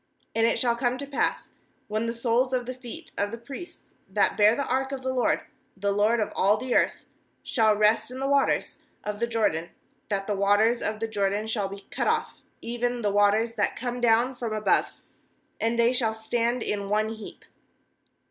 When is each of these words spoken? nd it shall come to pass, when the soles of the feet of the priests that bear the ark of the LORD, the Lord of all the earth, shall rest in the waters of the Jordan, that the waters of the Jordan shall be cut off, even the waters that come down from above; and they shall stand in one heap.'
nd 0.35 0.47
it 0.47 0.57
shall 0.57 0.75
come 0.75 0.97
to 0.97 1.05
pass, 1.05 1.51
when 1.87 2.07
the 2.07 2.13
soles 2.15 2.53
of 2.53 2.65
the 2.65 2.73
feet 2.73 3.11
of 3.19 3.29
the 3.29 3.37
priests 3.37 3.93
that 4.09 4.35
bear 4.35 4.55
the 4.55 4.65
ark 4.65 4.91
of 4.91 5.03
the 5.03 5.13
LORD, 5.13 5.41
the 5.77 5.91
Lord 5.91 6.19
of 6.19 6.33
all 6.35 6.57
the 6.57 6.73
earth, 6.73 7.05
shall 7.43 7.75
rest 7.75 8.09
in 8.09 8.19
the 8.19 8.27
waters 8.27 8.79
of 9.03 9.19
the 9.19 9.27
Jordan, 9.27 9.69
that 10.09 10.25
the 10.25 10.35
waters 10.35 10.81
of 10.81 11.01
the 11.01 11.07
Jordan 11.07 11.45
shall 11.45 11.67
be 11.69 11.85
cut 11.91 12.07
off, 12.07 12.39
even 12.61 13.03
the 13.03 13.11
waters 13.11 13.53
that 13.53 13.75
come 13.75 14.01
down 14.01 14.33
from 14.33 14.53
above; 14.53 14.91
and 15.59 15.77
they 15.77 15.93
shall 15.93 16.15
stand 16.15 16.63
in 16.63 16.89
one 16.89 17.09
heap.' 17.09 17.45